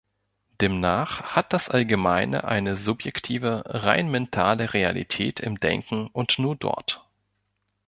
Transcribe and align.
Demnach 0.61 1.21
hat 1.35 1.53
das 1.53 1.69
Allgemeine 1.69 2.45
eine 2.45 2.75
subjektive, 2.75 3.61
rein 3.67 4.09
mentale 4.09 4.73
Realität 4.73 5.39
im 5.39 5.59
Denken 5.59 6.07
und 6.07 6.39
nur 6.39 6.55
dort. 6.55 7.07